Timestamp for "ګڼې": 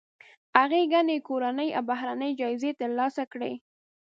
0.93-1.17